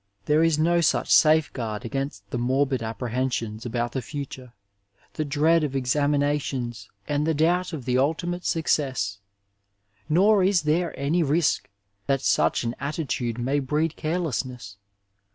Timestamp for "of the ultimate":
7.71-8.43